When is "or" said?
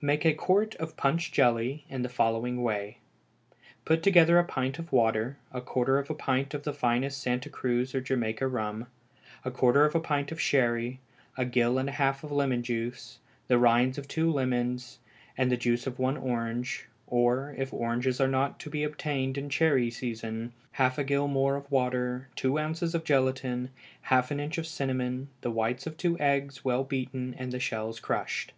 7.94-8.00, 17.06-17.54